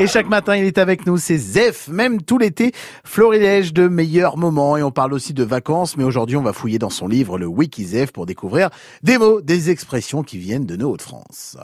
Et 0.00 0.08
chaque 0.08 0.28
matin, 0.28 0.56
il 0.56 0.64
est 0.64 0.78
avec 0.78 1.06
nous, 1.06 1.18
c'est 1.18 1.38
Zef, 1.38 1.86
même 1.86 2.20
tout 2.20 2.36
l'été, 2.36 2.72
florilège 3.04 3.72
de 3.72 3.86
meilleurs 3.86 4.36
moments. 4.36 4.76
Et 4.76 4.82
on 4.82 4.90
parle 4.90 5.12
aussi 5.12 5.34
de 5.34 5.44
vacances, 5.44 5.96
mais 5.96 6.02
aujourd'hui, 6.02 6.36
on 6.36 6.42
va 6.42 6.52
fouiller 6.52 6.80
dans 6.80 6.90
son 6.90 7.06
livre, 7.06 7.38
le 7.38 7.46
Wiki 7.46 7.84
Zef, 7.84 8.10
pour 8.10 8.26
découvrir 8.26 8.70
des 9.04 9.18
mots, 9.18 9.40
des 9.40 9.70
expressions 9.70 10.24
qui 10.24 10.38
viennent 10.38 10.66
de 10.66 10.74
nos 10.74 10.90
Hauts-de-France. 10.90 11.56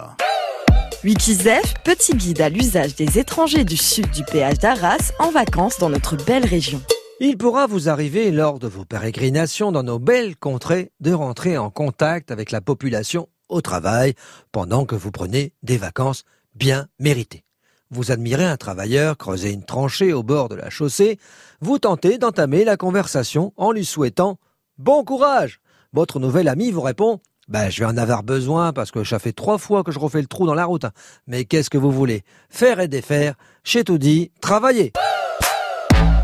Wikizef, 1.03 1.75
petit 1.83 2.15
guide 2.15 2.41
à 2.41 2.49
l'usage 2.49 2.95
des 2.95 3.19
étrangers 3.19 3.65
du 3.65 3.77
sud 3.77 4.09
du 4.11 4.23
péage 4.23 4.59
d'Arras 4.59 5.13
en 5.19 5.31
vacances 5.31 5.79
dans 5.79 5.91
notre 5.91 6.17
belle 6.25 6.45
région. 6.45 6.81
Il 7.19 7.37
pourra 7.37 7.67
vous 7.67 7.89
arriver 7.89 8.31
lors 8.31 8.61
de 8.61 8.69
vos 8.69 8.85
pérégrinations 8.85 9.73
dans 9.73 9.83
nos 9.83 9.99
belles 9.99 10.37
contrées 10.37 10.93
de 11.01 11.13
rentrer 11.13 11.59
en 11.59 11.71
contact 11.71 12.31
avec 12.31 12.53
la 12.53 12.61
population 12.61 13.29
au 13.49 13.61
travail 13.61 14.15
pendant 14.53 14.85
que 14.85 14.95
vous 14.95 15.11
prenez 15.11 15.53
des 15.63 15.79
vacances 15.79 16.25
bien 16.55 16.87
méritées. 16.99 17.45
Vous 17.93 18.13
admirez 18.13 18.45
un 18.45 18.57
travailleur 18.57 19.17
creuser 19.17 19.51
une 19.51 19.65
tranchée 19.65 20.13
au 20.13 20.23
bord 20.23 20.49
de 20.49 20.55
la 20.55 20.71
chaussée, 20.71 21.19
vous 21.61 21.79
tentez 21.79 22.19
d'entamer 22.19 22.65
la 22.65 22.77
conversation 22.77 23.53
en 23.57 23.73
lui 23.73 23.85
souhaitant 23.85 24.39
bon 24.79 25.03
courage. 25.03 25.61
Votre 25.93 26.21
nouvel 26.21 26.47
ami 26.47 26.71
vous 26.71 26.83
répond 26.83 27.21
ben, 27.49 27.69
je 27.69 27.81
vais 27.81 27.91
en 27.91 27.97
avoir 27.97 28.23
besoin 28.23 28.73
parce 28.73 28.93
que 28.93 29.03
ça 29.03 29.19
fait 29.19 29.33
trois 29.33 29.59
fois 29.59 29.83
que 29.83 29.91
je 29.91 29.99
refais 29.99 30.21
le 30.21 30.29
trou 30.29 30.47
dans 30.47 30.55
la 30.55 30.67
route. 30.67 30.87
Mais 31.27 31.45
qu'est-ce 31.45 31.69
que 31.69 31.79
vous 31.79 31.91
voulez? 31.91 32.23
Faire 32.49 32.79
et 32.79 32.87
défaire, 32.87 33.35
chez 33.65 33.83
tout 33.83 33.99
dit, 33.99 34.31
travailler. 34.41 34.93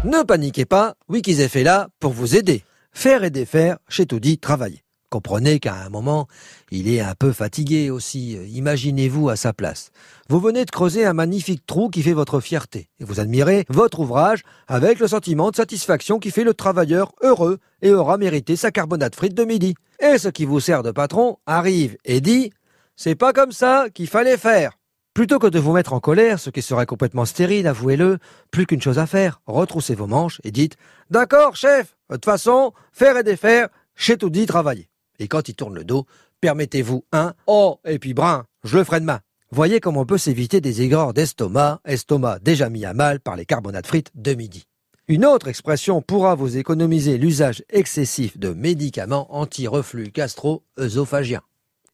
Ne 0.05 0.23
paniquez 0.23 0.67
pas, 0.67 0.95
Wikizef 1.09 1.57
est 1.57 1.65
là 1.65 1.89
pour 1.99 2.13
vous 2.13 2.37
aider. 2.37 2.63
Faire 2.93 3.25
et 3.25 3.31
défaire, 3.31 3.79
chez 3.89 4.07
tout 4.07 4.21
dit, 4.21 4.39
travailler. 4.39 4.86
Comprenez 5.17 5.61
qu'à 5.61 5.77
un 5.77 5.89
moment, 5.89 6.29
il 6.71 6.93
est 6.93 7.01
un 7.01 7.15
peu 7.15 7.33
fatigué 7.33 7.89
aussi. 7.89 8.33
Imaginez-vous 8.33 9.31
à 9.31 9.37
sa 9.37 9.55
place. 9.55 9.91
Vous 10.29 10.41
venez 10.41 10.67
de 10.67 10.71
creuser 10.71 11.07
un 11.07 11.15
magnifique 11.15 11.65
trou 11.65 11.89
qui 11.89 12.03
fait 12.03 12.13
votre 12.13 12.39
fierté. 12.41 12.91
Et 13.01 13.05
vous 13.05 13.19
admirez 13.19 13.65
votre 13.71 14.01
ouvrage 14.01 14.43
avec 14.69 14.99
le 14.99 15.09
sentiment 15.09 15.51
de 15.51 15.57
satisfaction 15.57 16.19
qui 16.19 16.31
fait 16.31 16.45
le 16.45 16.53
travailleur 16.53 17.15
heureux 17.23 17.61
et 17.81 17.95
aura 17.95 18.19
mérité 18.19 18.57
sa 18.57 18.71
carbonate 18.71 19.17
frite 19.17 19.33
de 19.33 19.45
midi. 19.45 19.75
Et 20.01 20.19
ce 20.19 20.29
qui 20.29 20.45
vous 20.45 20.61
sert 20.61 20.83
de 20.83 20.91
patron 20.91 21.39
arrive 21.47 21.97
et 22.05 22.21
dit 22.21 22.53
C'est 22.95 23.15
pas 23.15 23.33
comme 23.33 23.53
ça 23.53 23.87
qu'il 23.95 24.09
fallait 24.09 24.37
faire. 24.37 24.73
Plutôt 25.15 25.39
que 25.39 25.47
de 25.47 25.59
vous 25.59 25.73
mettre 25.73 25.95
en 25.95 26.01
colère, 26.01 26.39
ce 26.39 26.51
qui 26.51 26.61
serait 26.61 26.85
complètement 26.85 27.25
stérile, 27.25 27.67
avouez-le, 27.67 28.19
plus 28.51 28.67
qu'une 28.67 28.83
chose 28.83 28.99
à 28.99 29.07
faire, 29.07 29.41
retroussez 29.47 29.95
vos 29.95 30.07
manches 30.07 30.43
et 30.45 30.51
dites 30.51 30.77
D'accord, 31.09 31.57
chef, 31.57 31.97
de 32.11 32.17
toute 32.17 32.27
façon, 32.27 32.75
faire 32.93 33.17
et 33.17 33.25
défaire, 33.25 33.69
chez 33.95 34.19
tout 34.19 34.29
dit 34.29 34.45
travailler 34.45 34.91
et 35.19 35.29
quand 35.29 35.49
il 35.49 35.55
tourne 35.55 35.75
le 35.75 35.85
dos, 35.85 36.07
permettez-vous 36.41 37.05
un 37.13 37.35
Oh, 37.47 37.79
et 37.85 37.99
puis 37.99 38.15
brun, 38.15 38.45
je 38.65 38.77
le 38.77 38.85
ferai 38.85 39.01
demain. 39.01 39.21
Voyez 39.51 39.81
comment 39.81 40.01
on 40.01 40.07
peut 40.07 40.19
s'éviter 40.19 40.61
des 40.61 40.83
aigreurs 40.83 41.15
d'estomac, 41.15 41.81
estomac 41.85 42.41
déjà 42.41 42.69
mis 42.69 42.85
à 42.85 42.95
mal 42.95 43.21
par 43.21 43.37
les 43.37 43.47
carbonates 43.47 43.87
frites 43.87 44.11
de 44.15 44.35
midi. 44.35 44.67
Une 45.09 45.25
autre 45.25 45.47
expression 45.47 46.03
pourra 46.03 46.35
vous 46.35 46.57
économiser 46.57 47.17
l'usage 47.17 47.63
excessif 47.71 48.39
de 48.39 48.49
médicaments 48.53 49.29
anti-reflux 49.31 50.11
gastro-œsophagien. 50.11 51.43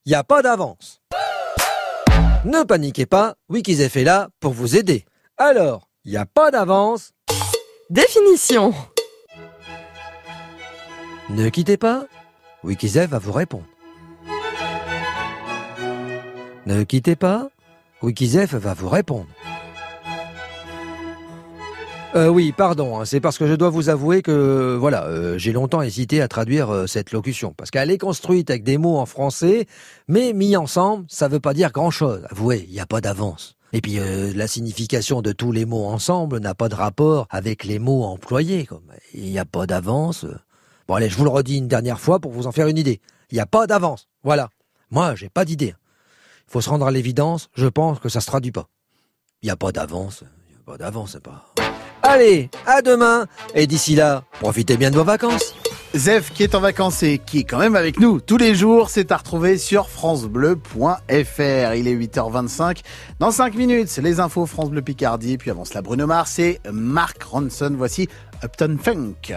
Il 0.07 0.11
n'y 0.11 0.15
a 0.15 0.25
pas 0.25 0.41
d'avance. 0.41 1.03
Ne 2.47 2.65
paniquez 2.65 3.05
pas, 3.07 3.37
Wikizef 3.51 3.97
est 3.97 4.05
là 4.05 4.31
pour 4.41 4.53
vous 4.55 4.77
aider. 4.77 5.05
Alors, 5.37 5.89
il 6.05 6.11
n'y 6.13 6.17
a 6.17 6.27
pas 6.27 6.51
d'avance. 6.51 7.13
Définition. 7.91 8.73
Ne 11.29 11.51
quittez 11.51 11.77
pas, 11.77 12.07
Wikizef 12.65 13.11
va 13.11 13.19
vous 13.19 13.33
répondre. 13.33 13.65
Ne 16.67 16.85
quittez 16.85 17.17
pas, 17.17 17.49
Wikizef 18.03 18.55
va 18.55 18.75
vous 18.75 18.89
répondre. 18.89 19.27
Euh, 22.15 22.29
oui, 22.29 22.53
pardon, 22.53 23.01
hein, 23.01 23.05
c'est 23.07 23.21
parce 23.21 23.39
que 23.39 23.47
je 23.47 23.55
dois 23.55 23.71
vous 23.71 23.89
avouer 23.89 24.21
que 24.21 24.77
voilà, 24.79 25.07
euh, 25.07 25.39
j'ai 25.39 25.53
longtemps 25.53 25.81
hésité 25.81 26.21
à 26.21 26.29
traduire 26.29 26.69
euh, 26.71 26.87
cette 26.87 27.11
locution 27.11 27.55
parce 27.57 27.71
qu'elle 27.71 27.91
est 27.91 27.97
construite 27.97 28.51
avec 28.51 28.65
des 28.65 28.77
mots 28.77 28.99
en 28.99 29.07
français, 29.07 29.67
mais 30.09 30.35
mis 30.35 30.55
ensemble, 30.55 31.07
ça 31.09 31.27
veut 31.29 31.41
pas 31.41 31.55
dire 31.55 31.73
grand-chose. 31.73 32.21
Avouez, 32.31 32.67
il 32.69 32.75
n'y 32.75 32.81
a 32.81 32.87
pas 32.87 33.01
d'avance. 33.01 33.57
Et 33.73 33.81
puis 33.81 33.99
la 34.35 34.47
signification 34.47 35.23
de 35.23 35.33
tous 35.33 35.51
les 35.51 35.65
mots 35.65 35.87
ensemble 35.87 36.41
n'a 36.41 36.55
pas 36.55 36.69
de 36.69 36.75
rapport 36.75 37.27
avec 37.31 37.65
les 37.65 37.79
mots 37.79 38.05
employés. 38.05 38.69
Il 39.15 39.31
n'y 39.31 39.39
a 39.39 39.47
pas 39.47 39.67
d'avance. 39.67 40.27
Bon 40.89 40.95
allez, 40.95 41.09
je 41.09 41.17
vous 41.17 41.25
le 41.25 41.31
redis 41.31 41.59
une 41.59 41.69
dernière 41.69 42.01
fois 42.01 42.19
pour 42.19 42.33
vous 42.33 42.47
en 42.47 42.53
faire 42.53 42.67
une 42.67 42.79
idée. 42.79 43.01
Il 43.31 43.35
n'y 43.35 43.41
a 43.41 43.47
pas 43.47 43.67
d'avance. 43.67 44.09
Voilà. 44.23 44.51
Moi, 44.91 45.15
j'ai 45.15 45.29
pas 45.29 45.45
d'idée. 45.45 45.75
Il 46.49 46.53
faut 46.53 46.61
se 46.61 46.69
rendre 46.69 46.87
à 46.87 46.91
l'évidence, 46.91 47.49
je 47.55 47.67
pense 47.67 47.99
que 47.99 48.09
ça 48.09 48.21
se 48.21 48.27
traduit 48.27 48.53
pas. 48.53 48.69
Il 49.43 49.47
n'y 49.47 49.51
a 49.51 49.57
pas 49.57 49.73
d'avance. 49.73 50.23
Il 50.49 50.55
n'y 50.55 50.61
a 50.61 50.65
pas 50.65 50.77
d'avance. 50.77 51.17
Allez, 52.03 52.51
à 52.67 52.83
demain. 52.83 53.27
Et 53.55 53.67
d'ici 53.67 53.95
là, 53.95 54.25
profitez 54.41 54.77
bien 54.77 54.91
de 54.91 54.97
vos 54.97 55.05
vacances. 55.05 55.55
Zef 55.95 56.33
qui 56.33 56.43
est 56.43 56.55
en 56.55 56.61
vacances 56.61 57.03
et 57.03 57.19
qui 57.19 57.41
est 57.41 57.45
quand 57.45 57.59
même 57.59 57.77
avec 57.77 58.01
nous 58.01 58.21
tous 58.21 58.39
les 58.39 58.55
jours, 58.55 58.89
c'est 58.89 59.13
à 59.13 59.19
retrouver 59.19 59.59
sur 59.59 59.89
francebleu.fr. 59.89 61.75
Il 61.75 61.89
est 61.89 61.95
8h25. 61.95 62.81
Dans 63.19 63.31
5 63.31 63.55
minutes, 63.55 63.95
les 63.99 64.19
infos 64.21 64.47
France 64.47 64.71
Bleu 64.71 64.83
Picardie. 64.83 65.39
Puis 65.39 65.51
avant 65.51 65.65
cela, 65.65 65.83
Bruno 65.83 66.07
Mars 66.07 66.39
et 66.39 66.61
Marc 66.71 67.23
Ronson. 67.23 67.75
Voici 67.77 68.09
Upton 68.43 68.79
Funk. 68.83 69.35